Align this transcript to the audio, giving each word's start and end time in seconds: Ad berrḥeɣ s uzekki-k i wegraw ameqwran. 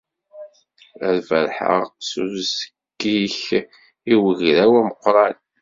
Ad 1.07 1.17
berrḥeɣ 1.27 1.83
s 2.09 2.11
uzekki-k 2.25 3.41
i 4.11 4.13
wegraw 4.21 4.73
ameqwran. 4.79 5.35